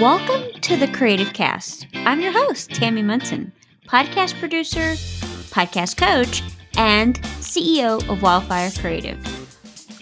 Welcome 0.00 0.60
to 0.62 0.76
the 0.76 0.88
Creative 0.88 1.32
Cast. 1.32 1.86
I'm 1.94 2.20
your 2.20 2.32
host, 2.32 2.70
Tammy 2.70 3.00
Munson, 3.00 3.52
podcast 3.86 4.36
producer, 4.40 4.96
podcast 5.54 5.96
coach, 5.96 6.42
and 6.76 7.22
CEO 7.38 8.06
of 8.08 8.20
Wildfire 8.20 8.72
Creative. 8.72 9.16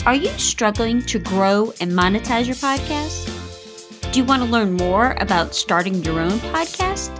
Are 0.06 0.14
you 0.14 0.30
struggling 0.38 1.02
to 1.02 1.18
grow 1.18 1.74
and 1.78 1.92
monetize 1.92 2.46
your 2.46 2.56
podcast? 2.56 3.28
Do 4.12 4.20
you 4.20 4.24
want 4.24 4.42
to 4.42 4.48
learn 4.48 4.72
more 4.72 5.14
about 5.20 5.54
starting 5.54 6.02
your 6.02 6.20
own 6.20 6.38
podcast? 6.38 7.10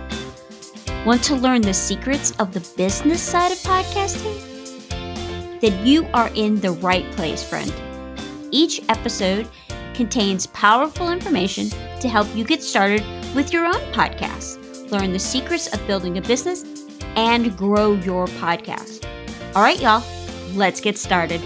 Want 1.05 1.23
to 1.25 1.35
learn 1.35 1.61
the 1.61 1.75
secrets 1.75 2.31
of 2.39 2.55
the 2.55 2.67
business 2.75 3.21
side 3.21 3.51
of 3.51 3.59
podcasting? 3.59 5.61
Then 5.61 5.85
you 5.85 6.07
are 6.15 6.31
in 6.33 6.59
the 6.59 6.71
right 6.71 7.09
place, 7.11 7.43
friend. 7.43 7.71
Each 8.49 8.81
episode 8.89 9.47
contains 9.93 10.47
powerful 10.47 11.11
information 11.11 11.69
to 11.99 12.09
help 12.09 12.27
you 12.35 12.43
get 12.43 12.61
started 12.61 13.03
with 13.35 13.53
your 13.53 13.65
own 13.65 13.81
podcast, 13.93 14.91
learn 14.91 15.13
the 15.13 15.19
secrets 15.19 15.73
of 15.73 15.85
building 15.87 16.17
a 16.17 16.21
business, 16.21 16.63
and 17.15 17.55
grow 17.57 17.93
your 17.93 18.27
podcast. 18.27 19.05
All 19.55 19.61
right, 19.61 19.79
y'all, 19.79 20.03
let's 20.53 20.81
get 20.81 20.97
started. 20.97 21.41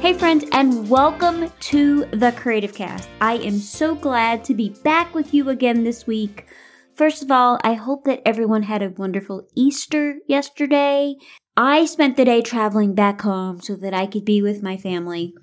Hey, 0.00 0.14
friends, 0.14 0.44
and 0.52 0.90
welcome 0.90 1.52
to 1.60 2.04
the 2.06 2.32
Creative 2.32 2.74
Cast. 2.74 3.08
I 3.20 3.34
am 3.34 3.58
so 3.58 3.94
glad 3.94 4.44
to 4.44 4.54
be 4.54 4.70
back 4.82 5.14
with 5.14 5.32
you 5.32 5.48
again 5.48 5.84
this 5.84 6.06
week. 6.06 6.46
First 6.94 7.22
of 7.22 7.30
all, 7.30 7.58
I 7.64 7.74
hope 7.74 8.04
that 8.04 8.20
everyone 8.26 8.64
had 8.64 8.82
a 8.82 8.90
wonderful 8.90 9.46
Easter 9.54 10.16
yesterday. 10.26 11.14
I 11.56 11.84
spent 11.84 12.16
the 12.16 12.24
day 12.24 12.42
traveling 12.42 12.94
back 12.94 13.20
home 13.20 13.60
so 13.60 13.76
that 13.76 13.94
I 13.94 14.06
could 14.06 14.24
be 14.24 14.42
with 14.42 14.62
my 14.62 14.76
family. 14.76 15.34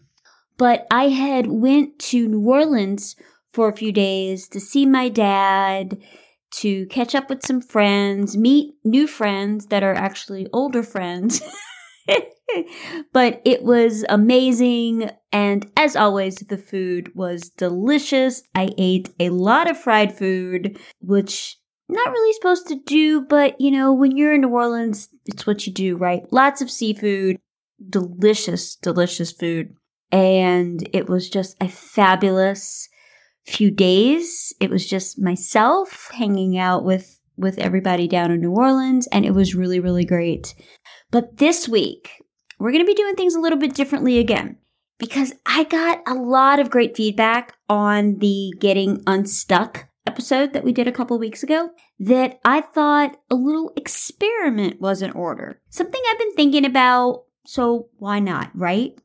But 0.59 0.87
I 0.91 1.07
had 1.07 1.47
went 1.47 1.97
to 1.99 2.27
New 2.27 2.41
Orleans 2.41 3.15
for 3.53 3.69
a 3.69 3.75
few 3.75 3.93
days 3.93 4.49
to 4.49 4.59
see 4.59 4.85
my 4.85 5.07
dad, 5.07 5.97
to 6.55 6.85
catch 6.87 7.15
up 7.15 7.29
with 7.29 7.45
some 7.45 7.61
friends, 7.61 8.35
meet 8.35 8.73
new 8.83 9.07
friends 9.07 9.67
that 9.67 9.83
are 9.83 9.95
actually 9.95 10.47
older 10.51 10.83
friends. 10.83 11.41
but 13.13 13.41
it 13.45 13.63
was 13.63 14.03
amazing. 14.09 15.09
And 15.31 15.71
as 15.77 15.95
always, 15.95 16.35
the 16.35 16.57
food 16.57 17.15
was 17.15 17.49
delicious. 17.51 18.43
I 18.53 18.71
ate 18.77 19.09
a 19.17 19.29
lot 19.29 19.71
of 19.71 19.79
fried 19.79 20.11
food, 20.11 20.77
which 20.99 21.57
not 21.87 22.11
really 22.11 22.33
supposed 22.33 22.67
to 22.67 22.75
do, 22.85 23.21
but 23.21 23.61
you 23.61 23.71
know, 23.71 23.93
when 23.93 24.17
you're 24.17 24.33
in 24.33 24.41
New 24.41 24.49
Orleans, 24.49 25.07
it's 25.25 25.47
what 25.47 25.65
you 25.65 25.71
do, 25.71 25.95
right? 25.95 26.23
Lots 26.33 26.61
of 26.61 26.69
seafood, 26.69 27.37
delicious, 27.89 28.75
delicious 28.75 29.31
food 29.31 29.73
and 30.11 30.87
it 30.93 31.07
was 31.07 31.29
just 31.29 31.55
a 31.61 31.67
fabulous 31.67 32.89
few 33.45 33.71
days. 33.71 34.53
It 34.59 34.69
was 34.69 34.87
just 34.87 35.19
myself 35.19 36.11
hanging 36.13 36.57
out 36.57 36.83
with 36.83 37.19
with 37.37 37.57
everybody 37.57 38.07
down 38.07 38.31
in 38.31 38.41
New 38.41 38.51
Orleans 38.51 39.07
and 39.07 39.25
it 39.25 39.31
was 39.31 39.55
really 39.55 39.79
really 39.79 40.05
great. 40.05 40.55
But 41.11 41.37
this 41.37 41.67
week, 41.67 42.09
we're 42.59 42.71
going 42.71 42.83
to 42.83 42.87
be 42.87 42.93
doing 42.93 43.15
things 43.15 43.35
a 43.35 43.39
little 43.39 43.57
bit 43.57 43.73
differently 43.73 44.19
again 44.19 44.57
because 44.99 45.33
I 45.45 45.63
got 45.63 46.01
a 46.05 46.13
lot 46.13 46.59
of 46.59 46.69
great 46.69 46.95
feedback 46.95 47.55
on 47.67 48.17
the 48.19 48.53
getting 48.59 49.01
unstuck 49.07 49.87
episode 50.05 50.53
that 50.53 50.63
we 50.63 50.73
did 50.73 50.87
a 50.87 50.91
couple 50.91 51.17
weeks 51.17 51.43
ago 51.43 51.69
that 51.99 52.39
I 52.43 52.61
thought 52.61 53.17
a 53.29 53.35
little 53.35 53.71
experiment 53.75 54.81
was 54.81 55.01
in 55.01 55.11
order. 55.11 55.61
Something 55.69 56.01
I've 56.09 56.19
been 56.19 56.33
thinking 56.33 56.65
about, 56.65 57.23
so 57.45 57.89
why 57.97 58.19
not, 58.19 58.51
right? 58.53 58.99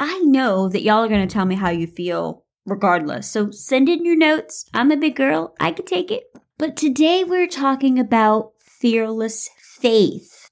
I 0.00 0.20
know 0.20 0.68
that 0.68 0.82
y'all 0.82 1.04
are 1.04 1.08
going 1.08 1.26
to 1.26 1.32
tell 1.32 1.44
me 1.44 1.54
how 1.54 1.70
you 1.70 1.86
feel 1.86 2.44
regardless. 2.66 3.28
So 3.30 3.50
send 3.50 3.88
in 3.88 4.04
your 4.04 4.16
notes. 4.16 4.66
I'm 4.72 4.90
a 4.90 4.96
big 4.96 5.16
girl. 5.16 5.54
I 5.60 5.72
can 5.72 5.84
take 5.84 6.10
it. 6.10 6.24
But 6.58 6.76
today 6.76 7.24
we're 7.24 7.48
talking 7.48 7.98
about 7.98 8.52
fearless 8.60 9.48
faith. 9.58 10.50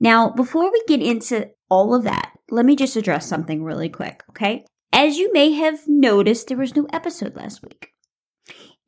Now, 0.00 0.30
before 0.30 0.70
we 0.70 0.82
get 0.88 1.02
into 1.02 1.50
all 1.68 1.94
of 1.94 2.04
that, 2.04 2.32
let 2.50 2.66
me 2.66 2.76
just 2.76 2.96
address 2.96 3.26
something 3.26 3.62
really 3.62 3.88
quick, 3.88 4.22
okay? 4.30 4.64
As 4.92 5.16
you 5.16 5.32
may 5.32 5.52
have 5.52 5.80
noticed, 5.86 6.48
there 6.48 6.56
was 6.56 6.76
no 6.76 6.86
episode 6.92 7.36
last 7.36 7.62
week. 7.62 7.92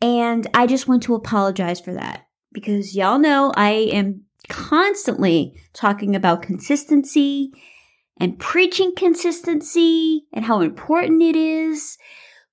And 0.02 0.46
I 0.52 0.66
just 0.66 0.88
want 0.88 1.02
to 1.04 1.14
apologize 1.14 1.80
for 1.80 1.94
that 1.94 2.26
because 2.52 2.94
y'all 2.94 3.18
know 3.18 3.52
I 3.56 3.70
am 3.92 4.22
constantly 4.48 5.58
talking 5.72 6.14
about 6.14 6.42
consistency 6.42 7.52
and 8.18 8.38
preaching 8.38 8.94
consistency 8.96 10.26
and 10.32 10.44
how 10.44 10.60
important 10.60 11.22
it 11.22 11.36
is. 11.36 11.98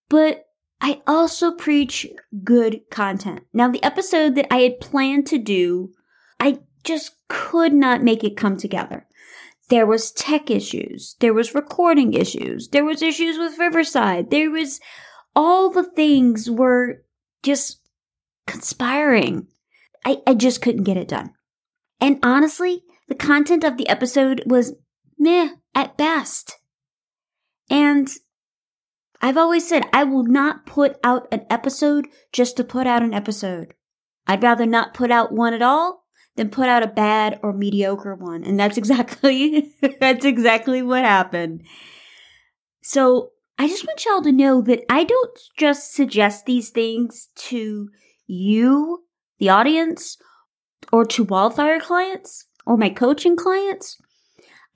But 0.09 0.45
I 0.81 1.01
also 1.05 1.51
preach 1.51 2.07
good 2.43 2.81
content. 2.89 3.41
Now, 3.53 3.69
the 3.69 3.83
episode 3.83 4.35
that 4.35 4.47
I 4.51 4.57
had 4.57 4.79
planned 4.79 5.27
to 5.27 5.37
do, 5.37 5.91
I 6.39 6.59
just 6.83 7.11
could 7.29 7.73
not 7.73 8.03
make 8.03 8.23
it 8.23 8.35
come 8.35 8.57
together. 8.57 9.05
There 9.69 9.85
was 9.85 10.11
tech 10.11 10.49
issues. 10.49 11.15
There 11.19 11.33
was 11.33 11.55
recording 11.55 12.13
issues. 12.13 12.69
There 12.69 12.83
was 12.83 13.01
issues 13.01 13.37
with 13.37 13.59
Riverside. 13.59 14.31
There 14.31 14.49
was 14.49 14.81
all 15.35 15.69
the 15.69 15.83
things 15.83 16.49
were 16.49 17.03
just 17.43 17.79
conspiring. 18.47 19.47
I, 20.03 20.21
I 20.27 20.33
just 20.33 20.61
couldn't 20.61 20.83
get 20.83 20.97
it 20.97 21.07
done. 21.07 21.33
And 22.01 22.19
honestly, 22.23 22.83
the 23.07 23.15
content 23.15 23.63
of 23.63 23.77
the 23.77 23.87
episode 23.87 24.43
was 24.45 24.73
meh 25.21 25.49
at 25.75 25.97
best. 25.97 26.57
And 27.69 28.09
I've 29.21 29.37
always 29.37 29.67
said 29.67 29.83
I 29.93 30.03
will 30.03 30.23
not 30.23 30.65
put 30.65 30.97
out 31.03 31.27
an 31.31 31.45
episode 31.49 32.07
just 32.33 32.57
to 32.57 32.63
put 32.63 32.87
out 32.87 33.03
an 33.03 33.13
episode. 33.13 33.73
I'd 34.27 34.43
rather 34.43 34.65
not 34.65 34.93
put 34.93 35.11
out 35.11 35.31
one 35.31 35.53
at 35.53 35.61
all 35.61 36.05
than 36.35 36.49
put 36.49 36.69
out 36.69 36.83
a 36.83 36.87
bad 36.87 37.39
or 37.43 37.53
mediocre 37.53 38.15
one. 38.15 38.43
And 38.43 38.59
that's 38.59 38.77
exactly, 38.79 39.71
that's 39.99 40.25
exactly 40.25 40.81
what 40.81 41.03
happened. 41.03 41.63
So 42.81 43.29
I 43.57 43.67
just 43.67 43.85
want 43.85 44.03
y'all 44.05 44.23
to 44.23 44.31
know 44.31 44.61
that 44.61 44.83
I 44.89 45.03
don't 45.03 45.39
just 45.57 45.93
suggest 45.93 46.45
these 46.45 46.71
things 46.71 47.29
to 47.35 47.89
you, 48.25 49.03
the 49.37 49.49
audience, 49.49 50.17
or 50.91 51.05
to 51.05 51.23
wildfire 51.23 51.79
clients 51.79 52.47
or 52.65 52.75
my 52.75 52.89
coaching 52.89 53.35
clients. 53.35 53.97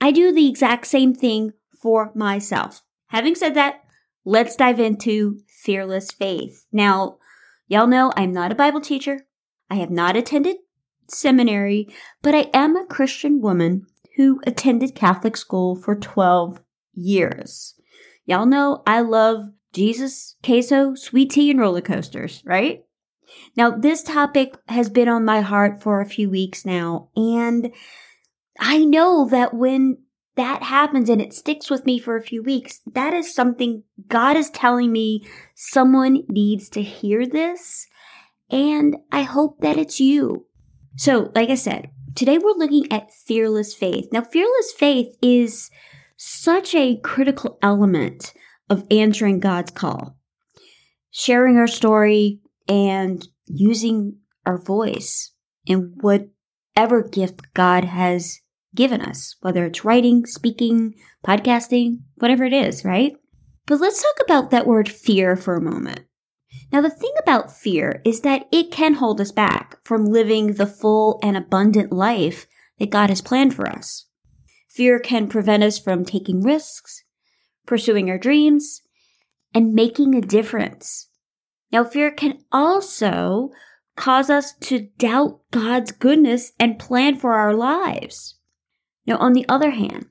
I 0.00 0.10
do 0.10 0.32
the 0.32 0.48
exact 0.48 0.86
same 0.86 1.14
thing 1.14 1.52
for 1.80 2.12
myself. 2.14 2.82
Having 3.08 3.34
said 3.36 3.54
that, 3.54 3.84
let's 4.24 4.56
dive 4.56 4.80
into 4.80 5.40
fearless 5.48 6.10
faith. 6.10 6.66
Now, 6.72 7.18
y'all 7.68 7.86
know 7.86 8.12
I'm 8.16 8.32
not 8.32 8.52
a 8.52 8.56
Bible 8.56 8.80
teacher. 8.80 9.26
I 9.70 9.76
have 9.76 9.90
not 9.90 10.16
attended 10.16 10.56
seminary, 11.08 11.88
but 12.22 12.34
I 12.34 12.50
am 12.52 12.76
a 12.76 12.86
Christian 12.86 13.40
woman 13.40 13.86
who 14.16 14.40
attended 14.46 14.94
Catholic 14.94 15.36
school 15.36 15.76
for 15.76 15.94
12 15.94 16.60
years. 16.94 17.74
Y'all 18.24 18.46
know 18.46 18.82
I 18.86 19.00
love 19.00 19.50
Jesus, 19.72 20.36
queso, 20.42 20.94
sweet 20.94 21.30
tea, 21.30 21.50
and 21.50 21.60
roller 21.60 21.82
coasters, 21.82 22.42
right? 22.44 22.84
Now, 23.56 23.70
this 23.70 24.02
topic 24.02 24.56
has 24.68 24.88
been 24.88 25.08
on 25.08 25.24
my 25.24 25.40
heart 25.40 25.82
for 25.82 26.00
a 26.00 26.08
few 26.08 26.30
weeks 26.30 26.64
now, 26.64 27.10
and 27.14 27.72
I 28.58 28.84
know 28.84 29.28
that 29.30 29.54
when 29.54 29.98
that 30.36 30.62
happens 30.62 31.08
and 31.08 31.20
it 31.20 31.32
sticks 31.32 31.70
with 31.70 31.86
me 31.86 31.98
for 31.98 32.16
a 32.16 32.22
few 32.22 32.42
weeks, 32.42 32.80
that 32.92 33.14
is 33.14 33.34
something 33.34 33.82
God 34.06 34.36
is 34.36 34.50
telling 34.50 34.92
me 34.92 35.26
someone 35.54 36.24
needs 36.28 36.68
to 36.70 36.82
hear 36.82 37.26
this. 37.26 37.86
And 38.50 38.96
I 39.10 39.22
hope 39.22 39.60
that 39.60 39.78
it's 39.78 39.98
you. 39.98 40.46
So, 40.96 41.32
like 41.34 41.50
I 41.50 41.56
said, 41.56 41.90
today 42.14 42.38
we're 42.38 42.52
looking 42.52 42.90
at 42.92 43.12
fearless 43.12 43.74
faith. 43.74 44.08
Now, 44.12 44.22
fearless 44.22 44.72
faith 44.72 45.16
is 45.20 45.70
such 46.16 46.74
a 46.74 46.96
critical 46.98 47.58
element 47.62 48.32
of 48.70 48.86
answering 48.90 49.40
God's 49.40 49.70
call, 49.70 50.16
sharing 51.10 51.56
our 51.56 51.66
story 51.66 52.40
and 52.68 53.26
using 53.46 54.18
our 54.44 54.58
voice 54.58 55.32
in 55.66 55.94
whatever 56.00 57.02
gift 57.02 57.52
God 57.54 57.84
has 57.84 58.40
given 58.76 59.00
us, 59.00 59.34
whether 59.40 59.64
it's 59.64 59.84
writing, 59.84 60.26
speaking, 60.26 60.94
podcasting, 61.26 62.02
whatever 62.16 62.44
it 62.44 62.52
is, 62.52 62.84
right? 62.84 63.14
But 63.66 63.80
let's 63.80 64.02
talk 64.02 64.24
about 64.24 64.50
that 64.50 64.66
word 64.66 64.88
fear 64.88 65.34
for 65.34 65.56
a 65.56 65.60
moment. 65.60 66.02
Now, 66.72 66.80
the 66.80 66.90
thing 66.90 67.12
about 67.18 67.56
fear 67.56 68.00
is 68.04 68.20
that 68.20 68.46
it 68.52 68.70
can 68.70 68.94
hold 68.94 69.20
us 69.20 69.32
back 69.32 69.78
from 69.84 70.04
living 70.04 70.54
the 70.54 70.66
full 70.66 71.18
and 71.22 71.36
abundant 71.36 71.92
life 71.92 72.46
that 72.78 72.90
God 72.90 73.10
has 73.10 73.20
planned 73.20 73.54
for 73.54 73.68
us. 73.68 74.06
Fear 74.68 75.00
can 75.00 75.28
prevent 75.28 75.62
us 75.62 75.78
from 75.78 76.04
taking 76.04 76.42
risks, 76.42 77.02
pursuing 77.66 78.10
our 78.10 78.18
dreams, 78.18 78.82
and 79.54 79.74
making 79.74 80.14
a 80.14 80.20
difference. 80.20 81.08
Now, 81.72 81.84
fear 81.84 82.10
can 82.10 82.38
also 82.52 83.50
cause 83.96 84.28
us 84.28 84.54
to 84.60 84.88
doubt 84.98 85.40
God's 85.50 85.92
goodness 85.92 86.52
and 86.60 86.78
plan 86.78 87.16
for 87.16 87.34
our 87.34 87.54
lives. 87.54 88.36
Now, 89.06 89.18
on 89.18 89.32
the 89.32 89.46
other 89.48 89.70
hand, 89.70 90.06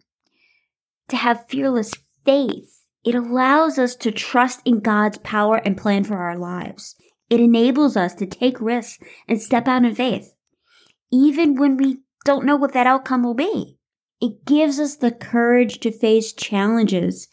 to 1.10 1.18
have 1.18 1.48
fearless 1.48 1.92
faith 2.24 2.82
It 3.06 3.14
allows 3.14 3.78
us 3.78 3.96
to 3.98 4.12
trust 4.12 4.62
in 4.66 4.80
God's 4.80 5.20
power 5.20 5.58
and 5.58 5.78
plan 5.78 6.04
for 6.04 6.18
our 6.18 6.38
lives. 6.38 6.96
It 7.30 7.40
enables 7.40 7.96
us 7.96 8.16
to 8.16 8.26
take 8.26 8.60
risks 8.60 8.98
and 9.28 9.40
step 9.40 9.68
out 9.68 9.86
in 9.86 9.94
faith, 9.94 10.34
even 11.12 11.56
when 11.56 11.78
we 11.78 12.00
don't 12.26 12.46
know 12.46 12.56
what 12.56 12.74
that 12.74 12.88
outcome 12.88 13.24
will 13.24 13.36
be. 13.36 13.78
It 14.20 14.44
gives 14.46 14.80
us 14.80 14.96
the 14.96 15.12
courage 15.12 15.80
to 15.82 15.92
face 15.92 16.34
challenges 16.34 17.28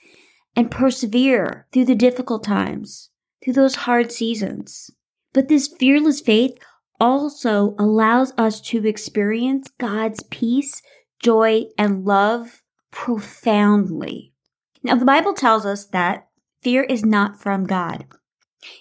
and 0.54 0.70
persevere 0.70 1.66
through 1.72 1.86
the 1.86 1.94
difficult 1.94 2.44
times, 2.44 3.08
through 3.42 3.54
those 3.54 3.76
hard 3.76 4.12
seasons. 4.12 4.90
But 5.32 5.48
this 5.48 5.68
fearless 5.68 6.20
faith 6.20 6.58
also 7.00 7.74
allows 7.78 8.34
us 8.36 8.60
to 8.60 8.86
experience 8.86 9.70
God's 9.78 10.22
peace, 10.24 10.82
joy, 11.22 11.64
and 11.78 12.04
love 12.04 12.62
profoundly. 12.90 14.34
Now, 14.82 14.96
the 14.96 15.04
Bible 15.04 15.32
tells 15.32 15.64
us 15.64 15.86
that 15.86 16.28
fear 16.60 16.82
is 16.82 17.04
not 17.04 17.40
from 17.40 17.64
God. 17.64 18.06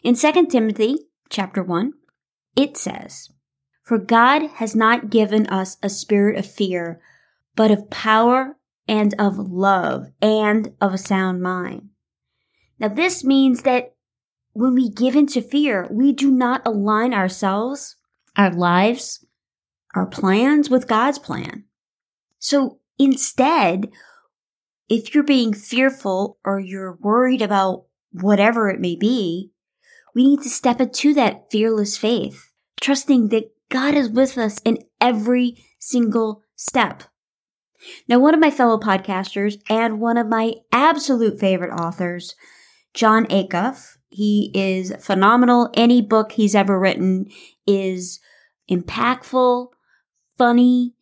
In 0.03 0.15
2 0.15 0.47
Timothy 0.47 0.97
chapter 1.29 1.63
1, 1.63 1.93
it 2.55 2.75
says, 2.77 3.29
For 3.83 3.97
God 3.97 4.43
has 4.55 4.75
not 4.75 5.09
given 5.09 5.47
us 5.47 5.77
a 5.81 5.89
spirit 5.89 6.37
of 6.37 6.51
fear, 6.51 6.99
but 7.55 7.71
of 7.71 7.89
power 7.89 8.57
and 8.87 9.13
of 9.19 9.37
love 9.37 10.07
and 10.21 10.73
of 10.81 10.93
a 10.93 10.97
sound 10.97 11.41
mind. 11.41 11.89
Now, 12.79 12.89
this 12.89 13.23
means 13.23 13.61
that 13.61 13.95
when 14.53 14.73
we 14.73 14.89
give 14.89 15.15
in 15.15 15.27
to 15.27 15.41
fear, 15.41 15.87
we 15.89 16.11
do 16.11 16.31
not 16.31 16.65
align 16.65 17.13
ourselves, 17.13 17.95
our 18.35 18.51
lives, 18.51 19.25
our 19.95 20.05
plans 20.05 20.69
with 20.69 20.87
God's 20.87 21.19
plan. 21.19 21.65
So 22.41 22.79
instead, 22.97 23.89
if 24.89 25.13
you're 25.13 25.23
being 25.23 25.53
fearful 25.53 26.39
or 26.43 26.59
you're 26.59 26.97
worried 26.99 27.41
about 27.41 27.85
whatever 28.11 28.69
it 28.69 28.81
may 28.81 28.95
be, 28.95 29.51
we 30.13 30.25
need 30.25 30.41
to 30.41 30.49
step 30.49 30.81
into 30.81 31.13
that 31.13 31.49
fearless 31.51 31.97
faith, 31.97 32.51
trusting 32.81 33.29
that 33.29 33.51
God 33.69 33.93
is 33.93 34.09
with 34.09 34.37
us 34.37 34.59
in 34.65 34.79
every 34.99 35.63
single 35.79 36.43
step. 36.55 37.03
Now, 38.07 38.19
one 38.19 38.33
of 38.33 38.39
my 38.39 38.51
fellow 38.51 38.79
podcasters 38.79 39.61
and 39.69 40.01
one 40.01 40.17
of 40.17 40.27
my 40.27 40.55
absolute 40.71 41.39
favorite 41.39 41.71
authors, 41.71 42.35
Jon 42.93 43.27
Acuff, 43.27 43.97
he 44.09 44.51
is 44.53 44.93
phenomenal. 44.99 45.69
Any 45.75 46.01
book 46.01 46.33
he's 46.33 46.55
ever 46.55 46.77
written 46.77 47.27
is 47.65 48.19
impactful, 48.69 49.67
funny. 50.37 50.95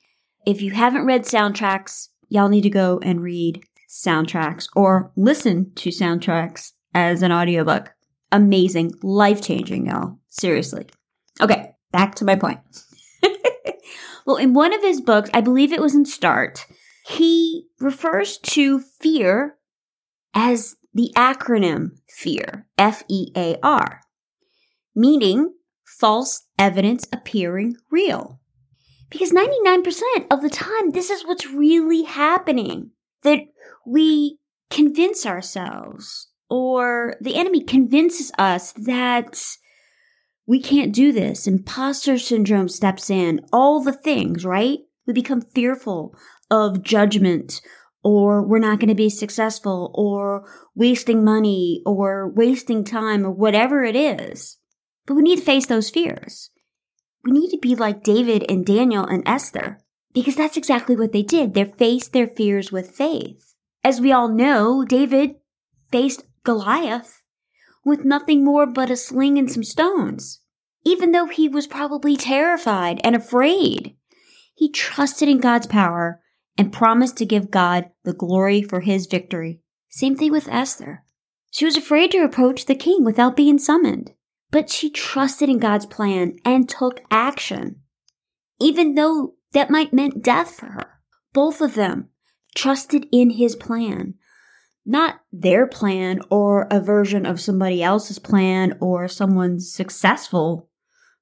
If 0.45 0.61
you 0.61 0.71
haven't 0.71 1.05
read 1.05 1.23
soundtracks, 1.23 2.09
y'all 2.29 2.49
need 2.49 2.61
to 2.61 2.69
go 2.69 2.99
and 3.03 3.21
read 3.21 3.63
soundtracks 3.89 4.67
or 4.75 5.11
listen 5.15 5.73
to 5.75 5.89
soundtracks 5.89 6.71
as 6.93 7.21
an 7.21 7.31
audiobook. 7.31 7.93
Amazing, 8.31 8.93
life 9.01 9.41
changing, 9.41 9.87
y'all. 9.87 10.19
Seriously. 10.27 10.85
Okay, 11.41 11.71
back 11.91 12.15
to 12.15 12.25
my 12.25 12.35
point. 12.35 12.59
well, 14.25 14.37
in 14.37 14.53
one 14.53 14.73
of 14.73 14.81
his 14.81 15.01
books, 15.01 15.29
I 15.33 15.41
believe 15.41 15.73
it 15.73 15.81
was 15.81 15.95
in 15.95 16.05
Start, 16.05 16.65
he 17.05 17.67
refers 17.79 18.37
to 18.37 18.79
fear 18.79 19.57
as 20.33 20.75
the 20.93 21.11
acronym 21.15 21.91
FEAR, 22.07 22.67
F 22.77 23.03
E 23.07 23.31
A 23.35 23.57
R, 23.63 24.01
meaning 24.95 25.53
false 25.85 26.45
evidence 26.57 27.07
appearing 27.11 27.75
real. 27.89 28.38
Because 29.09 29.31
99% 29.31 30.01
of 30.31 30.41
the 30.41 30.49
time, 30.49 30.91
this 30.91 31.09
is 31.09 31.25
what's 31.25 31.47
really 31.47 32.03
happening. 32.03 32.91
That 33.23 33.39
we 33.85 34.37
convince 34.69 35.25
ourselves 35.25 36.29
or 36.49 37.15
the 37.19 37.35
enemy 37.35 37.63
convinces 37.63 38.31
us 38.37 38.71
that 38.73 39.43
we 40.47 40.59
can't 40.59 40.93
do 40.93 41.11
this. 41.11 41.47
Imposter 41.47 42.17
syndrome 42.17 42.69
steps 42.69 43.09
in, 43.09 43.41
all 43.51 43.83
the 43.83 43.93
things, 43.93 44.45
right? 44.45 44.79
We 45.05 45.13
become 45.13 45.41
fearful 45.41 46.15
of 46.49 46.83
judgment 46.83 47.61
or 48.03 48.45
we're 48.45 48.59
not 48.59 48.79
going 48.79 48.89
to 48.89 48.95
be 48.95 49.09
successful 49.09 49.91
or 49.93 50.49
wasting 50.75 51.23
money 51.23 51.81
or 51.85 52.29
wasting 52.29 52.83
time 52.83 53.25
or 53.25 53.31
whatever 53.31 53.83
it 53.83 53.95
is. 53.95 54.57
But 55.05 55.15
we 55.15 55.21
need 55.21 55.37
to 55.37 55.45
face 55.45 55.65
those 55.65 55.89
fears. 55.89 56.49
We 57.23 57.31
need 57.31 57.51
to 57.51 57.57
be 57.57 57.75
like 57.75 58.03
David 58.03 58.45
and 58.49 58.65
Daniel 58.65 59.05
and 59.05 59.23
Esther 59.27 59.79
because 60.13 60.35
that's 60.35 60.57
exactly 60.57 60.95
what 60.95 61.11
they 61.11 61.23
did. 61.23 61.53
They 61.53 61.65
faced 61.65 62.13
their 62.13 62.27
fears 62.27 62.71
with 62.71 62.91
faith. 62.91 63.55
As 63.83 64.01
we 64.01 64.11
all 64.11 64.27
know, 64.27 64.83
David 64.83 65.35
faced 65.91 66.23
Goliath 66.43 67.21
with 67.85 68.05
nothing 68.05 68.43
more 68.43 68.65
but 68.65 68.91
a 68.91 68.95
sling 68.95 69.37
and 69.37 69.51
some 69.51 69.63
stones. 69.63 70.41
Even 70.85 71.11
though 71.11 71.27
he 71.27 71.47
was 71.47 71.67
probably 71.67 72.15
terrified 72.15 73.01
and 73.03 73.15
afraid, 73.15 73.95
he 74.55 74.71
trusted 74.71 75.27
in 75.27 75.39
God's 75.39 75.67
power 75.67 76.21
and 76.57 76.73
promised 76.73 77.17
to 77.17 77.25
give 77.25 77.51
God 77.51 77.89
the 78.03 78.13
glory 78.13 78.61
for 78.61 78.81
his 78.81 79.07
victory. 79.07 79.61
Same 79.89 80.15
thing 80.15 80.31
with 80.31 80.47
Esther. 80.47 81.03
She 81.51 81.65
was 81.65 81.77
afraid 81.77 82.11
to 82.11 82.23
approach 82.23 82.65
the 82.65 82.75
king 82.75 83.03
without 83.03 83.35
being 83.35 83.57
summoned, 83.57 84.11
but 84.51 84.69
she 84.69 84.89
trusted 84.89 85.49
in 85.49 85.59
God's 85.59 85.85
plan 85.85 86.37
and 86.43 86.67
took 86.67 87.01
action, 87.11 87.81
even 88.59 88.95
though 88.95 89.35
that 89.53 89.69
might 89.69 89.93
meant 89.93 90.23
death 90.23 90.55
for 90.55 90.67
her. 90.67 90.99
Both 91.33 91.61
of 91.61 91.75
them 91.75 92.09
trusted 92.55 93.07
in 93.11 93.31
his 93.31 93.55
plan, 93.55 94.15
not 94.85 95.21
their 95.31 95.67
plan 95.67 96.19
or 96.29 96.67
a 96.71 96.79
version 96.79 97.25
of 97.25 97.39
somebody 97.39 97.83
else's 97.83 98.19
plan 98.19 98.77
or 98.81 99.07
someone's 99.07 99.71
successful 99.71 100.69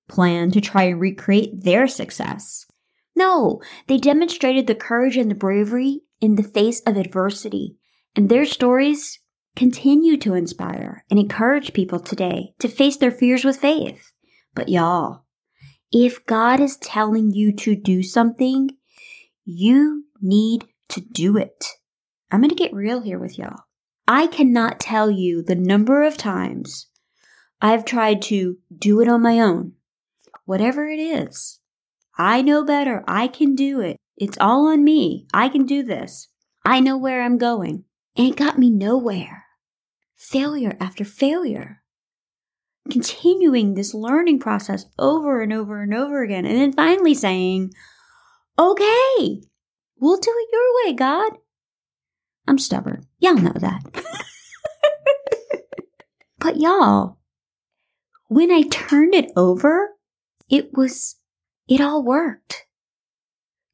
plan 0.07 0.51
to 0.51 0.61
try 0.61 0.83
and 0.83 1.01
recreate 1.01 1.63
their 1.63 1.87
success. 1.87 2.65
No, 3.15 3.61
they 3.87 3.97
demonstrated 3.97 4.67
the 4.67 4.75
courage 4.75 5.17
and 5.17 5.29
the 5.29 5.35
bravery 5.35 6.01
in 6.21 6.35
the 6.35 6.43
face 6.43 6.81
of 6.81 6.97
adversity, 6.97 7.75
and 8.15 8.29
their 8.29 8.45
stories 8.45 9.19
continue 9.57 10.15
to 10.17 10.35
inspire 10.35 11.03
and 11.09 11.19
encourage 11.19 11.73
people 11.73 11.99
today 11.99 12.53
to 12.59 12.67
face 12.67 12.95
their 12.97 13.11
fears 13.11 13.43
with 13.43 13.57
faith. 13.57 14.11
But 14.53 14.69
y'all, 14.69 15.23
if 15.91 16.23
God 16.27 16.59
is 16.59 16.77
telling 16.77 17.31
you 17.31 17.51
to 17.53 17.75
do 17.75 18.03
something, 18.03 18.69
you 19.43 20.05
need 20.21 20.67
to 20.89 21.01
do 21.01 21.37
it. 21.37 21.65
I'm 22.31 22.41
going 22.41 22.49
to 22.49 22.55
get 22.55 22.73
real 22.73 23.01
here 23.01 23.17
with 23.17 23.39
y'all. 23.39 23.63
I 24.07 24.27
cannot 24.27 24.79
tell 24.79 25.09
you 25.09 25.41
the 25.41 25.55
number 25.55 26.03
of 26.03 26.17
times 26.17 26.87
I've 27.59 27.83
tried 27.83 28.21
to 28.23 28.57
do 28.77 29.01
it 29.01 29.07
on 29.07 29.23
my 29.23 29.39
own, 29.39 29.73
whatever 30.45 30.87
it 30.87 30.99
is. 30.99 31.59
I 32.15 32.43
know 32.43 32.63
better. 32.63 33.03
I 33.07 33.27
can 33.27 33.55
do 33.55 33.81
it. 33.81 33.97
It's 34.17 34.37
all 34.39 34.67
on 34.67 34.83
me. 34.83 35.25
I 35.33 35.49
can 35.49 35.65
do 35.65 35.81
this. 35.81 36.27
I 36.63 36.79
know 36.79 36.95
where 36.95 37.23
I'm 37.23 37.39
going. 37.39 37.85
And 38.15 38.27
it 38.27 38.35
got 38.35 38.59
me 38.59 38.69
nowhere. 38.69 39.46
Failure 40.17 40.75
after 40.79 41.05
failure. 41.05 41.83
Continuing 42.89 43.73
this 43.73 43.93
learning 43.93 44.39
process 44.39 44.85
over 44.97 45.41
and 45.41 45.53
over 45.53 45.81
and 45.81 45.93
over 45.93 46.23
again. 46.23 46.45
And 46.45 46.57
then 46.57 46.73
finally 46.73 47.13
saying, 47.13 47.71
okay, 48.57 49.41
we'll 49.99 50.17
do 50.17 50.33
it 50.35 50.49
your 50.51 50.85
way, 50.85 50.93
God. 50.93 51.33
I'm 52.47 52.57
stubborn. 52.57 53.05
Y'all 53.19 53.35
know 53.35 53.53
that. 53.55 53.81
but 56.39 56.57
y'all, 56.57 57.19
when 58.27 58.51
I 58.51 58.63
turned 58.63 59.13
it 59.13 59.31
over, 59.35 59.91
it 60.49 60.71
was 60.73 61.17
it 61.67 61.81
all 61.81 62.03
worked. 62.03 62.65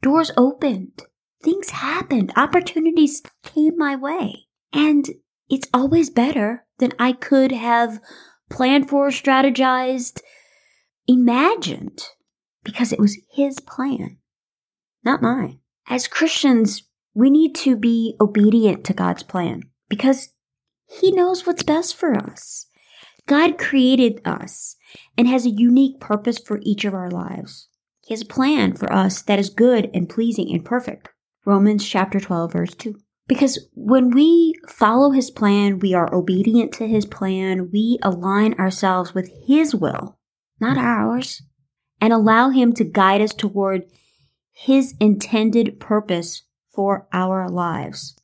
Doors 0.01 0.31
opened. 0.35 1.03
Things 1.43 1.69
happened. 1.69 2.33
Opportunities 2.35 3.21
came 3.43 3.77
my 3.77 3.95
way. 3.95 4.47
And 4.71 5.07
it's 5.53 5.69
always 5.71 6.09
better 6.09 6.65
than 6.79 6.93
I 6.97 7.11
could 7.11 7.51
have 7.51 8.01
planned 8.49 8.89
for, 8.89 9.09
strategized, 9.09 10.21
imagined, 11.07 12.01
because 12.63 12.91
it 12.91 12.99
was 12.99 13.19
his 13.31 13.59
plan, 13.59 14.17
not 15.03 15.21
mine. 15.21 15.59
As 15.87 16.07
Christians, 16.07 16.83
we 17.13 17.29
need 17.29 17.53
to 17.55 17.75
be 17.75 18.15
obedient 18.19 18.83
to 18.85 18.93
God's 18.93 19.21
plan 19.21 19.63
because 19.89 20.29
he 20.87 21.11
knows 21.11 21.45
what's 21.45 21.63
best 21.63 21.95
for 21.95 22.15
us. 22.15 22.65
God 23.27 23.59
created 23.59 24.21
us 24.25 24.75
and 25.15 25.27
has 25.27 25.45
a 25.45 25.51
unique 25.51 25.99
purpose 25.99 26.39
for 26.39 26.59
each 26.63 26.83
of 26.83 26.95
our 26.95 27.11
lives. 27.11 27.67
He 28.01 28.13
has 28.13 28.23
a 28.23 28.25
plan 28.25 28.75
for 28.75 28.91
us 28.91 29.21
that 29.21 29.39
is 29.39 29.49
good 29.49 29.91
and 29.93 30.09
pleasing 30.09 30.51
and 30.51 30.65
perfect. 30.65 31.09
Romans 31.45 31.87
chapter 31.87 32.19
12 32.19 32.53
verse 32.53 32.73
2. 32.73 32.95
Because 33.27 33.67
when 33.73 34.11
we 34.11 34.53
follow 34.67 35.11
his 35.11 35.31
plan, 35.31 35.79
we 35.79 35.93
are 35.93 36.13
obedient 36.13 36.73
to 36.73 36.87
his 36.87 37.05
plan, 37.05 37.69
we 37.71 37.97
align 38.01 38.53
ourselves 38.55 39.13
with 39.13 39.29
his 39.47 39.73
will, 39.73 40.19
not 40.59 40.77
ours, 40.77 41.41
and 42.01 42.11
allow 42.11 42.49
him 42.49 42.73
to 42.73 42.83
guide 42.83 43.21
us 43.21 43.33
toward 43.33 43.83
his 44.51 44.93
intended 44.99 45.79
purpose 45.79 46.43
for 46.73 47.07
our 47.13 47.47
lives. 47.47 48.15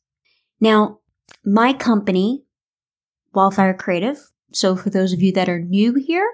Now, 0.59 0.99
my 1.45 1.71
company, 1.73 2.43
Wildfire 3.33 3.73
Creative. 3.73 4.19
So, 4.51 4.75
for 4.75 4.89
those 4.89 5.13
of 5.13 5.21
you 5.21 5.31
that 5.33 5.47
are 5.47 5.59
new 5.59 5.93
here, 5.93 6.29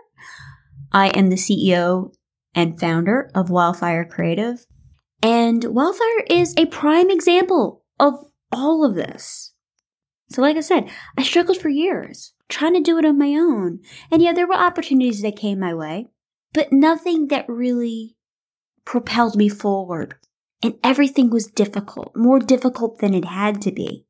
I 0.92 1.10
am 1.10 1.30
the 1.30 1.36
CEO 1.36 2.14
and 2.56 2.80
founder 2.80 3.30
of 3.36 3.50
Wildfire 3.50 4.06
Creative. 4.06 4.66
And 5.22 5.64
Wildfire 5.64 6.24
is 6.30 6.56
a 6.58 6.66
prime 6.68 7.10
example 7.10 7.84
of 8.00 8.16
all 8.56 8.86
of 8.86 8.96
this. 8.96 9.54
So, 10.32 10.42
like 10.42 10.58
I 10.58 10.62
said, 10.62 10.90
I 11.18 11.24
struggled 11.24 11.58
for 11.58 11.70
years 11.70 12.34
trying 12.50 12.74
to 12.74 12.82
do 12.82 12.98
it 12.98 13.06
on 13.06 13.18
my 13.18 13.30
own. 13.30 13.80
And 14.12 14.22
yeah, 14.22 14.34
there 14.34 14.48
were 14.48 14.56
opportunities 14.56 15.22
that 15.22 15.36
came 15.36 15.60
my 15.60 15.74
way, 15.74 16.08
but 16.54 16.72
nothing 16.72 17.28
that 17.28 17.46
really 17.48 18.16
propelled 18.86 19.36
me 19.36 19.50
forward. 19.50 20.16
And 20.64 20.76
everything 20.84 21.30
was 21.30 21.48
difficult, 21.48 22.16
more 22.16 22.40
difficult 22.40 23.00
than 23.00 23.14
it 23.14 23.26
had 23.26 23.62
to 23.64 23.72
be. 23.72 24.06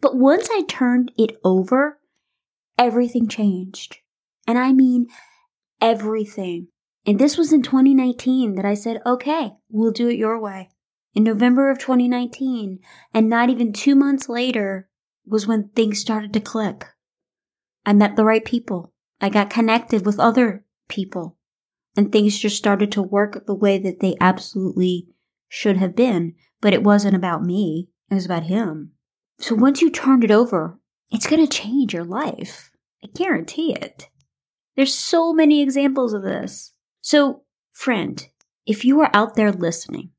But 0.00 0.16
once 0.16 0.48
I 0.50 0.62
turned 0.68 1.12
it 1.18 1.36
over, 1.44 1.98
everything 2.78 3.28
changed. 3.28 3.98
And 4.46 4.58
I 4.58 4.72
mean 4.72 5.08
everything. 5.80 6.68
And 7.04 7.18
this 7.18 7.36
was 7.36 7.52
in 7.52 7.62
2019 7.62 8.54
that 8.54 8.64
I 8.64 8.74
said, 8.74 9.02
okay, 9.04 9.52
we'll 9.68 9.92
do 9.92 10.08
it 10.08 10.16
your 10.16 10.40
way. 10.40 10.70
In 11.16 11.24
November 11.24 11.70
of 11.70 11.78
2019, 11.78 12.78
and 13.14 13.30
not 13.30 13.48
even 13.48 13.72
two 13.72 13.94
months 13.94 14.28
later, 14.28 14.90
was 15.24 15.46
when 15.46 15.70
things 15.70 15.98
started 15.98 16.34
to 16.34 16.40
click. 16.40 16.84
I 17.86 17.94
met 17.94 18.16
the 18.16 18.24
right 18.24 18.44
people. 18.44 18.92
I 19.18 19.30
got 19.30 19.48
connected 19.48 20.04
with 20.04 20.20
other 20.20 20.66
people. 20.88 21.38
And 21.96 22.12
things 22.12 22.38
just 22.38 22.58
started 22.58 22.92
to 22.92 23.02
work 23.02 23.46
the 23.46 23.54
way 23.54 23.78
that 23.78 24.00
they 24.00 24.14
absolutely 24.20 25.08
should 25.48 25.78
have 25.78 25.96
been. 25.96 26.34
But 26.60 26.74
it 26.74 26.82
wasn't 26.82 27.16
about 27.16 27.42
me, 27.42 27.88
it 28.10 28.14
was 28.14 28.26
about 28.26 28.42
him. 28.42 28.92
So 29.38 29.54
once 29.54 29.80
you 29.80 29.90
turned 29.90 30.22
it 30.22 30.30
over, 30.30 30.78
it's 31.10 31.26
going 31.26 31.40
to 31.40 31.50
change 31.50 31.94
your 31.94 32.04
life. 32.04 32.70
I 33.02 33.06
guarantee 33.06 33.72
it. 33.72 34.10
There's 34.76 34.94
so 34.94 35.32
many 35.32 35.62
examples 35.62 36.12
of 36.12 36.22
this. 36.22 36.74
So, 37.00 37.44
friend, 37.72 38.22
if 38.66 38.84
you 38.84 39.00
are 39.00 39.10
out 39.14 39.34
there 39.34 39.50
listening 39.50 40.10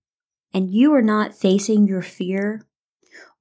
and 0.54 0.72
you 0.72 0.94
are 0.94 1.02
not 1.02 1.36
facing 1.36 1.88
your 1.88 2.02
fear, 2.02 2.62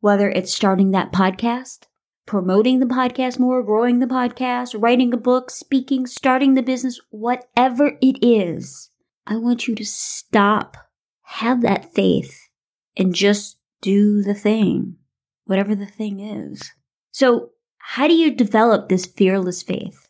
whether 0.00 0.28
it's 0.28 0.54
starting 0.54 0.90
that 0.90 1.12
podcast, 1.12 1.84
promoting 2.26 2.80
the 2.80 2.86
podcast 2.86 3.38
more, 3.38 3.62
growing 3.62 4.00
the 4.00 4.06
podcast, 4.06 4.74
writing 4.80 5.14
a 5.14 5.16
book, 5.16 5.50
speaking, 5.50 6.06
starting 6.06 6.54
the 6.54 6.62
business, 6.62 7.00
whatever 7.10 7.92
it 8.02 8.18
is, 8.22 8.90
I 9.26 9.36
want 9.36 9.66
you 9.66 9.74
to 9.74 9.84
stop, 9.84 10.76
have 11.22 11.62
that 11.62 11.92
faith, 11.94 12.48
and 12.96 13.14
just 13.14 13.58
do 13.80 14.22
the 14.22 14.34
thing, 14.34 14.96
whatever 15.44 15.74
the 15.74 15.86
thing 15.86 16.20
is. 16.20 16.72
So, 17.10 17.50
how 17.78 18.08
do 18.08 18.14
you 18.14 18.34
develop 18.34 18.88
this 18.88 19.06
fearless 19.06 19.62
faith? 19.62 20.08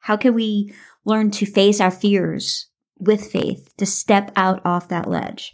How 0.00 0.16
can 0.16 0.34
we 0.34 0.74
learn 1.04 1.30
to 1.32 1.46
face 1.46 1.80
our 1.80 1.90
fears 1.90 2.68
with 2.98 3.30
faith, 3.30 3.72
to 3.78 3.86
step 3.86 4.30
out 4.36 4.60
off 4.64 4.88
that 4.88 5.08
ledge? 5.08 5.52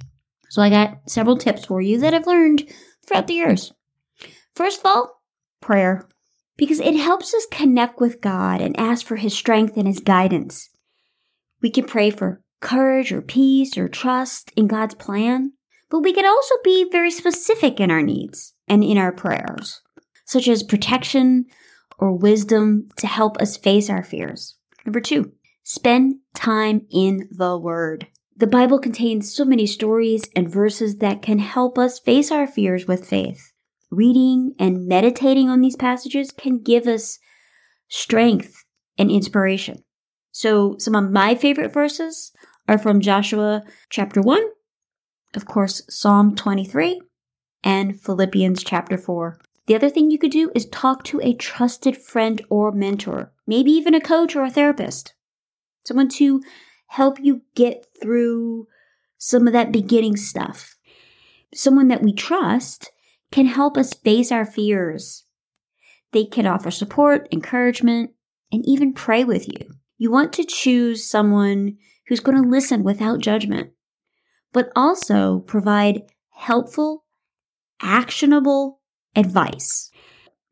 So, 0.51 0.61
I 0.63 0.69
got 0.69 0.99
several 1.09 1.37
tips 1.37 1.65
for 1.65 1.81
you 1.81 1.99
that 2.01 2.13
I've 2.13 2.27
learned 2.27 2.71
throughout 3.07 3.27
the 3.27 3.35
years. 3.35 3.73
First 4.55 4.81
of 4.81 4.87
all, 4.87 5.23
prayer, 5.61 6.07
because 6.57 6.81
it 6.81 6.97
helps 6.97 7.33
us 7.33 7.47
connect 7.51 8.01
with 8.01 8.21
God 8.21 8.61
and 8.61 8.79
ask 8.79 9.07
for 9.07 9.17
His 9.17 9.35
strength 9.35 9.77
and 9.77 9.87
His 9.87 10.01
guidance. 10.01 10.69
We 11.63 11.71
can 11.71 11.87
pray 11.87 12.11
for 12.11 12.43
courage 12.61 13.13
or 13.13 13.23
peace 13.23 13.79
or 13.79 13.89
trust 13.89 14.53
in 14.57 14.67
God's 14.67 14.95
plan, 14.95 15.53
but 15.89 16.01
we 16.01 16.13
can 16.13 16.27
also 16.27 16.57
be 16.63 16.89
very 16.91 17.11
specific 17.11 17.81
in 17.81 17.91
our 17.91 18.03
needs 18.03 18.55
and 18.69 18.85
in 18.85 18.99
our 18.99 19.13
prayers 19.13 19.81
such 20.31 20.47
as 20.47 20.63
protection 20.63 21.45
or 21.99 22.17
wisdom 22.17 22.89
to 22.97 23.09
help 23.09 23.37
us 23.39 23.57
face 23.57 23.91
our 23.91 24.05
fears. 24.05 24.55
Number 24.87 25.01
two, 25.01 25.33
spend 25.65 26.15
time 26.35 26.87
in 26.89 27.29
the 27.33 27.59
Word. 27.59 28.07
The 28.41 28.47
Bible 28.47 28.79
contains 28.79 29.31
so 29.31 29.45
many 29.45 29.67
stories 29.67 30.25
and 30.35 30.51
verses 30.51 30.97
that 30.97 31.21
can 31.21 31.41
help 31.41 31.77
us 31.77 31.99
face 31.99 32.31
our 32.31 32.47
fears 32.47 32.87
with 32.87 33.07
faith. 33.07 33.53
Reading 33.91 34.55
and 34.59 34.87
meditating 34.87 35.51
on 35.51 35.61
these 35.61 35.77
passages 35.77 36.33
can 36.33 36.63
give 36.63 36.87
us 36.87 37.19
strength 37.89 38.65
and 38.97 39.11
inspiration. 39.11 39.85
So, 40.33 40.77
some 40.79 40.95
of 40.95 41.13
my 41.13 41.35
favorite 41.35 41.71
verses 41.71 42.33
are 42.67 42.79
from 42.79 43.03
Joshua 43.03 43.63
chapter 43.91 44.23
1, 44.23 44.43
of 45.37 45.45
course, 45.45 45.83
Psalm 45.91 46.35
23, 46.35 46.99
and 47.63 48.01
Philippians 48.01 48.65
chapter 48.65 48.97
4. 48.97 49.39
The 49.67 49.75
other 49.75 49.91
thing 49.91 50.11
you 50.11 50.19
could 50.19 50.31
do 50.31 50.51
is 50.55 50.65
talk 50.65 51.05
to 51.05 51.21
a 51.21 51.35
trusted 51.35 51.99
friend 51.99 52.41
or 52.49 52.73
mentor, 52.73 53.35
maybe 53.47 53.71
even 53.73 53.93
a 53.93 54.01
coach 54.01 54.35
or 54.35 54.45
a 54.45 54.51
therapist, 54.51 55.13
someone 55.85 56.09
to 56.09 56.41
help 56.91 57.21
you 57.21 57.41
get 57.55 57.87
through 58.03 58.67
some 59.17 59.47
of 59.47 59.53
that 59.53 59.71
beginning 59.71 60.17
stuff. 60.17 60.77
Someone 61.55 61.87
that 61.87 62.03
we 62.03 62.13
trust 62.13 62.91
can 63.31 63.47
help 63.47 63.77
us 63.77 63.95
face 63.95 64.33
our 64.33 64.45
fears. 64.45 65.23
They 66.11 66.25
can 66.25 66.47
offer 66.47 66.73
support, 66.73 67.29
encouragement, 67.31 68.11
and 68.51 68.67
even 68.67 68.93
pray 68.93 69.23
with 69.23 69.47
you. 69.47 69.69
You 69.99 70.11
want 70.11 70.33
to 70.33 70.45
choose 70.45 71.09
someone 71.09 71.77
who's 72.09 72.19
going 72.19 72.43
to 72.43 72.49
listen 72.49 72.83
without 72.83 73.21
judgment, 73.21 73.71
but 74.53 74.73
also 74.75 75.39
provide 75.41 76.03
helpful, 76.31 77.05
actionable 77.81 78.81
advice. 79.15 79.93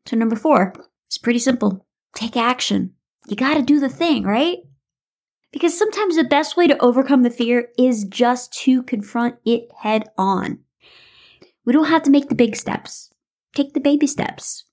So, 0.05 0.15
number 0.15 0.37
four, 0.37 0.73
it's 1.05 1.17
pretty 1.17 1.39
simple 1.39 1.85
take 2.15 2.37
action. 2.37 2.93
You 3.27 3.35
got 3.35 3.55
to 3.55 3.61
do 3.61 3.81
the 3.81 3.89
thing, 3.89 4.23
right? 4.23 4.59
Because 5.51 5.77
sometimes 5.77 6.15
the 6.15 6.23
best 6.23 6.55
way 6.55 6.67
to 6.67 6.77
overcome 6.81 7.23
the 7.23 7.29
fear 7.29 7.69
is 7.77 8.03
just 8.03 8.53
to 8.63 8.83
confront 8.83 9.35
it 9.45 9.69
head 9.81 10.05
on. 10.17 10.59
We 11.65 11.73
don't 11.73 11.85
have 11.85 12.03
to 12.03 12.11
make 12.11 12.29
the 12.29 12.35
big 12.35 12.55
steps. 12.55 13.11
Take 13.55 13.73
the 13.73 13.79
baby 13.79 14.07
steps. 14.07 14.65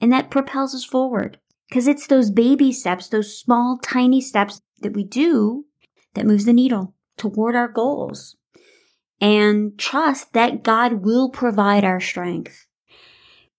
And 0.00 0.12
that 0.12 0.30
propels 0.30 0.74
us 0.74 0.84
forward. 0.84 1.38
Because 1.68 1.86
it's 1.86 2.06
those 2.06 2.30
baby 2.30 2.72
steps, 2.72 3.08
those 3.08 3.38
small, 3.38 3.78
tiny 3.82 4.20
steps 4.20 4.60
that 4.80 4.94
we 4.94 5.04
do 5.04 5.64
that 6.14 6.26
moves 6.26 6.44
the 6.44 6.52
needle 6.52 6.94
toward 7.16 7.54
our 7.54 7.68
goals. 7.68 8.36
And 9.20 9.78
trust 9.78 10.32
that 10.32 10.62
God 10.62 11.04
will 11.04 11.30
provide 11.30 11.84
our 11.84 12.00
strength. 12.00 12.66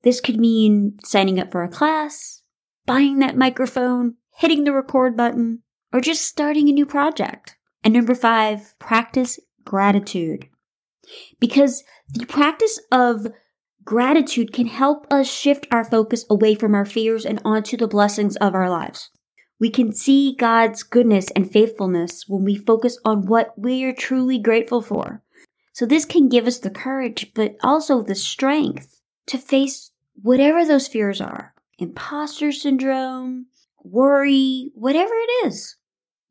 This 0.03 0.20
could 0.20 0.38
mean 0.38 1.00
signing 1.03 1.39
up 1.39 1.51
for 1.51 1.63
a 1.63 1.70
class, 1.70 2.44
buying 2.86 3.20
that 3.20 3.38
microphone, 3.38 4.15
hitting 4.36 4.65
the 4.65 4.74
record 4.74 5.15
button, 5.15 5.63
or 5.93 6.01
just 6.01 6.23
starting 6.23 6.67
a 6.67 6.73
new 6.73 6.85
project. 6.85 7.55
And 7.83 7.93
number 7.93 8.15
five, 8.15 8.77
practice 8.79 9.39
gratitude. 9.63 10.50
Because 11.39 11.83
the 12.12 12.25
practice 12.25 12.79
of 12.91 13.27
gratitude 13.85 14.51
can 14.51 14.65
help 14.65 15.05
us 15.12 15.29
shift 15.29 15.67
our 15.71 15.83
focus 15.83 16.25
away 16.29 16.55
from 16.55 16.73
our 16.73 16.85
fears 16.85 17.25
and 17.25 17.41
onto 17.45 17.77
the 17.77 17.88
blessings 17.88 18.35
of 18.38 18.55
our 18.55 18.69
lives. 18.69 19.09
We 19.59 19.69
can 19.69 19.93
see 19.93 20.35
God's 20.38 20.83
goodness 20.83 21.29
and 21.35 21.50
faithfulness 21.50 22.25
when 22.27 22.43
we 22.43 22.55
focus 22.55 22.97
on 23.05 23.27
what 23.27 23.57
we 23.57 23.83
are 23.85 23.93
truly 23.93 24.39
grateful 24.39 24.81
for. 24.81 25.21
So 25.73 25.85
this 25.85 26.05
can 26.05 26.29
give 26.29 26.47
us 26.47 26.59
the 26.59 26.69
courage, 26.69 27.31
but 27.33 27.55
also 27.63 28.01
the 28.01 28.15
strength 28.15 29.01
to 29.27 29.38
face 29.38 29.91
whatever 30.21 30.65
those 30.65 30.88
fears 30.88 31.21
are 31.21 31.53
imposter 31.79 32.51
syndrome, 32.51 33.47
worry, 33.83 34.71
whatever 34.75 35.12
it 35.13 35.47
is. 35.47 35.75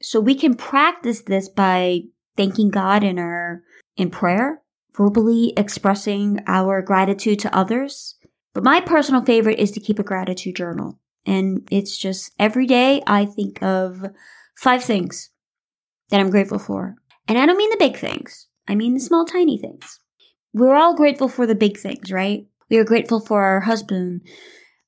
So 0.03 0.21
we 0.21 0.35
can 0.35 0.55
practice 0.55 1.23
this 1.23 1.49
by 1.49 2.03
thanking 2.37 2.71
God 2.71 3.05
in 3.05 3.19
our 3.19 3.63
in 3.97 4.11
prayer, 4.11 4.63
verbally 4.97 5.53
expressing 5.57 6.41
our 6.47 6.83
gratitude 6.83 7.39
to 7.41 7.57
others. 7.57 8.17
But 8.55 8.65
my 8.65 8.81
personal 8.81 9.25
favorite 9.25 9.59
is 9.59 9.71
to 9.73 9.81
keep 9.81 9.99
a 9.99 10.05
gratitude 10.05 10.57
journal. 10.57 10.99
And 11.25 11.67
it's 11.71 11.97
just 11.97 12.33
every 12.39 12.67
day 12.67 13.03
I 13.07 13.25
think 13.25 13.63
of 13.63 14.05
five 14.57 14.83
things 14.83 15.31
that 16.11 16.21
I'm 16.21 16.31
grateful 16.31 16.59
for. 16.59 16.97
And 17.29 17.39
I 17.39 17.47
don't 17.47 17.57
mean 17.57 17.71
the 17.71 17.77
big 17.79 17.97
things. 17.97 18.49
I 18.67 18.75
mean 18.75 18.95
the 18.95 19.01
small, 19.01 19.25
tiny 19.25 19.59
things. 19.59 20.01
We're 20.53 20.75
all 20.75 20.95
grateful 20.95 21.29
for 21.29 21.47
the 21.47 21.55
big 21.55 21.79
things, 21.79 22.11
right? 22.13 22.47
We 22.69 22.79
are 22.79 22.85
grateful 22.85 23.21
for 23.21 23.43
our 23.43 23.61
husband, 23.61 24.23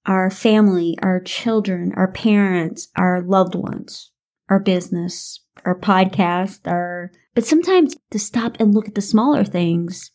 our 0.07 0.31
family, 0.31 0.97
our 1.03 1.21
children, 1.21 1.93
our 1.97 2.11
parents, 2.11 2.89
our 2.97 3.23
loved 3.23 3.55
ones, 3.55 4.11
our 4.49 4.61
business, 4.61 5.41
our 5.65 5.79
podcast, 5.79 6.61
our, 6.67 7.11
but 7.35 7.45
sometimes 7.45 7.97
to 8.11 8.19
stop 8.19 8.57
and 8.61 8.75
look 8.75 8.89
at 8.89 8.95
the 8.95 9.01
smaller 9.01 9.45
things 9.45 10.11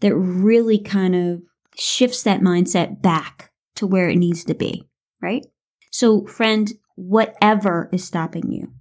that 0.00 0.14
really 0.14 0.78
kind 0.78 1.14
of 1.14 1.42
shifts 1.76 2.22
that 2.22 2.40
mindset 2.40 3.00
back 3.00 3.50
to 3.76 3.86
where 3.86 4.08
it 4.08 4.16
needs 4.16 4.44
to 4.44 4.54
be, 4.54 4.88
right? 5.20 5.46
So 5.90 6.26
friend, 6.26 6.70
whatever 6.96 7.88
is 7.92 8.04
stopping 8.04 8.50
you, 8.50 8.72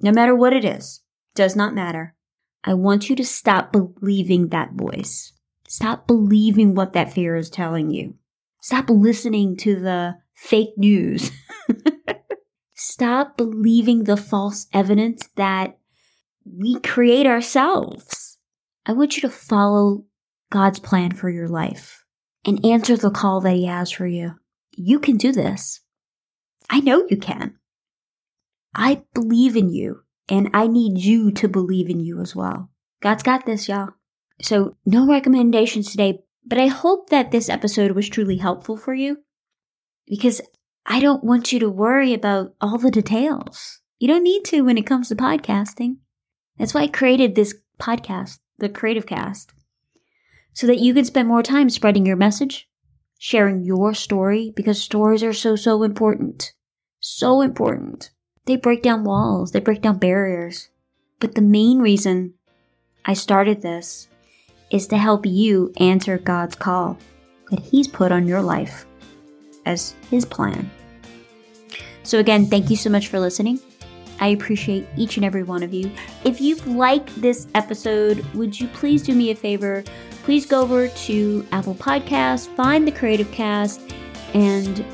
no 0.00 0.10
matter 0.10 0.34
what 0.34 0.52
it 0.52 0.64
is, 0.64 1.00
does 1.34 1.54
not 1.54 1.74
matter. 1.74 2.14
I 2.64 2.74
want 2.74 3.08
you 3.08 3.16
to 3.16 3.24
stop 3.24 3.72
believing 3.72 4.48
that 4.48 4.72
voice. 4.72 5.32
Stop 5.68 6.06
believing 6.06 6.74
what 6.74 6.92
that 6.94 7.12
fear 7.12 7.36
is 7.36 7.48
telling 7.48 7.90
you. 7.90 8.14
Stop 8.60 8.90
listening 8.90 9.56
to 9.58 9.78
the 9.78 10.16
fake 10.34 10.76
news. 10.76 11.30
Stop 12.82 13.36
believing 13.36 14.04
the 14.04 14.16
false 14.16 14.66
evidence 14.72 15.28
that 15.36 15.76
we 16.46 16.80
create 16.80 17.26
ourselves. 17.26 18.38
I 18.86 18.92
want 18.92 19.16
you 19.16 19.20
to 19.20 19.28
follow 19.28 20.06
God's 20.50 20.78
plan 20.78 21.12
for 21.12 21.28
your 21.28 21.46
life 21.46 22.06
and 22.46 22.64
answer 22.64 22.96
the 22.96 23.10
call 23.10 23.42
that 23.42 23.52
He 23.52 23.66
has 23.66 23.90
for 23.90 24.06
you. 24.06 24.36
You 24.70 24.98
can 24.98 25.18
do 25.18 25.30
this. 25.30 25.82
I 26.70 26.80
know 26.80 27.06
you 27.10 27.18
can. 27.18 27.56
I 28.74 29.02
believe 29.12 29.56
in 29.56 29.68
you 29.68 30.04
and 30.30 30.48
I 30.54 30.66
need 30.66 31.04
you 31.04 31.32
to 31.32 31.48
believe 31.48 31.90
in 31.90 32.00
you 32.00 32.18
as 32.22 32.34
well. 32.34 32.70
God's 33.02 33.22
got 33.22 33.44
this, 33.44 33.68
y'all. 33.68 33.90
So 34.40 34.78
no 34.86 35.06
recommendations 35.06 35.90
today, 35.90 36.20
but 36.46 36.56
I 36.56 36.68
hope 36.68 37.10
that 37.10 37.30
this 37.30 37.50
episode 37.50 37.90
was 37.90 38.08
truly 38.08 38.38
helpful 38.38 38.78
for 38.78 38.94
you 38.94 39.18
because 40.06 40.40
I 40.92 40.98
don't 40.98 41.22
want 41.22 41.52
you 41.52 41.60
to 41.60 41.70
worry 41.70 42.12
about 42.14 42.52
all 42.60 42.76
the 42.76 42.90
details. 42.90 43.78
You 44.00 44.08
don't 44.08 44.24
need 44.24 44.44
to 44.46 44.62
when 44.62 44.76
it 44.76 44.88
comes 44.88 45.08
to 45.08 45.14
podcasting. 45.14 45.98
That's 46.58 46.74
why 46.74 46.80
I 46.82 46.88
created 46.88 47.36
this 47.36 47.54
podcast, 47.80 48.40
the 48.58 48.68
Creative 48.68 49.06
Cast, 49.06 49.52
so 50.52 50.66
that 50.66 50.80
you 50.80 50.92
can 50.92 51.04
spend 51.04 51.28
more 51.28 51.44
time 51.44 51.70
spreading 51.70 52.04
your 52.04 52.16
message, 52.16 52.68
sharing 53.20 53.62
your 53.62 53.94
story, 53.94 54.52
because 54.56 54.82
stories 54.82 55.22
are 55.22 55.32
so, 55.32 55.54
so 55.54 55.84
important. 55.84 56.54
So 56.98 57.40
important. 57.40 58.10
They 58.46 58.56
break 58.56 58.82
down 58.82 59.04
walls, 59.04 59.52
they 59.52 59.60
break 59.60 59.82
down 59.82 59.98
barriers. 59.98 60.70
But 61.20 61.36
the 61.36 61.40
main 61.40 61.78
reason 61.78 62.34
I 63.04 63.14
started 63.14 63.62
this 63.62 64.08
is 64.72 64.88
to 64.88 64.98
help 64.98 65.24
you 65.24 65.72
answer 65.76 66.18
God's 66.18 66.56
call 66.56 66.98
that 67.52 67.60
He's 67.60 67.86
put 67.86 68.10
on 68.10 68.26
your 68.26 68.42
life 68.42 68.86
as 69.64 69.94
His 70.10 70.24
plan. 70.24 70.68
So, 72.10 72.18
again, 72.18 72.46
thank 72.46 72.70
you 72.70 72.74
so 72.74 72.90
much 72.90 73.06
for 73.06 73.20
listening. 73.20 73.60
I 74.18 74.30
appreciate 74.30 74.84
each 74.96 75.16
and 75.16 75.24
every 75.24 75.44
one 75.44 75.62
of 75.62 75.72
you. 75.72 75.92
If 76.24 76.40
you've 76.40 76.66
liked 76.66 77.14
this 77.22 77.46
episode, 77.54 78.26
would 78.34 78.58
you 78.58 78.66
please 78.66 79.04
do 79.04 79.14
me 79.14 79.30
a 79.30 79.34
favor? 79.36 79.84
Please 80.24 80.44
go 80.44 80.60
over 80.60 80.88
to 80.88 81.46
Apple 81.52 81.76
Podcasts, 81.76 82.52
find 82.56 82.84
the 82.84 82.90
Creative 82.90 83.30
Cast, 83.30 83.80
and 84.34 84.84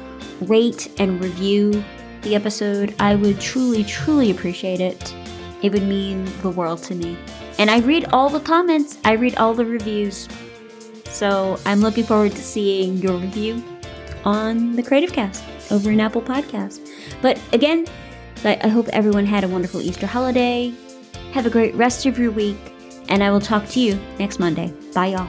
rate 0.43 0.93
and 1.01 1.19
review 1.25 1.83
the 2.21 2.35
episode. 2.35 2.95
I 3.01 3.15
would 3.15 3.41
truly, 3.41 3.83
truly 3.83 4.31
appreciate 4.31 4.83
it. 4.83 5.15
It 5.63 5.73
would 5.73 5.85
mean 5.85 6.27
the 6.43 6.51
world 6.51 6.83
to 6.83 6.95
me. 6.95 7.17
And 7.59 7.71
I 7.71 7.79
read 7.79 8.05
all 8.13 8.29
the 8.29 8.41
comments, 8.41 8.99
I 9.07 9.13
read 9.13 9.37
all 9.37 9.55
the 9.55 9.65
reviews. 9.65 10.29
So 11.07 11.59
I'm 11.65 11.81
looking 11.81 12.05
forward 12.05 12.33
to 12.33 12.43
seeing 12.43 12.99
your 12.99 13.17
review 13.17 13.65
on 14.27 14.77
the 14.77 14.83
Creative 14.83 15.15
Cast 15.15 15.43
over 15.71 15.91
in 15.91 15.99
Apple 15.99 16.21
Podcasts. 16.21 16.86
But 17.23 17.41
again, 17.53 17.87
I 18.45 18.69
hope 18.69 18.89
everyone 18.89 19.27
had 19.27 19.45
a 19.45 19.49
wonderful 19.49 19.81
Easter 19.81 20.07
holiday. 20.07 20.73
Have 21.33 21.47
a 21.47 21.51
great 21.51 21.75
rest 21.75 22.07
of 22.07 22.19
your 22.19 22.31
week, 22.31 22.59
and 23.09 23.23
I 23.23 23.31
will 23.31 23.41
talk 23.41 23.67
to 23.71 23.81
you 23.81 23.99
next 24.19 24.39
Monday. 24.39 24.73
Bye, 24.95 25.09
y'all. 25.09 25.29